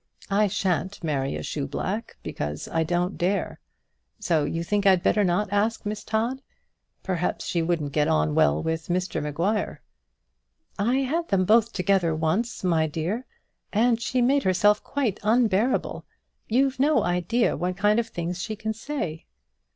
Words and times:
I 0.31 0.47
shan't 0.47 1.03
marry 1.03 1.35
a 1.35 1.43
shoe 1.43 1.67
black, 1.67 2.17
because 2.23 2.67
I 2.67 2.83
don't 2.83 3.19
dare. 3.19 3.59
So 4.17 4.45
you 4.45 4.63
think 4.63 4.87
I'd 4.87 5.03
better 5.03 5.23
not 5.23 5.53
ask 5.53 5.85
Miss 5.85 6.03
Todd. 6.03 6.41
Perhaps 7.03 7.45
she 7.45 7.61
wouldn't 7.61 7.91
get 7.91 8.07
on 8.07 8.33
well 8.33 8.63
with 8.63 8.87
Mr 8.87 9.21
Maguire." 9.21 9.83
"I 10.79 10.95
had 11.01 11.27
them 11.27 11.45
both 11.45 11.71
together 11.71 12.15
once, 12.15 12.63
my 12.63 12.87
dear, 12.87 13.27
and 13.71 14.01
she 14.01 14.23
made 14.23 14.41
herself 14.41 14.83
quite 14.83 15.19
unbearable. 15.21 16.03
You've 16.49 16.79
no 16.79 17.03
idea 17.03 17.55
what 17.55 17.77
kind 17.77 17.99
of 17.99 18.07
things 18.07 18.41
she 18.41 18.55
can 18.55 18.73
say." 18.73 19.27